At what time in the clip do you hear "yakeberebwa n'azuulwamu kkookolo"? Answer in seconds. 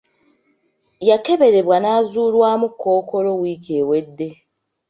1.09-3.31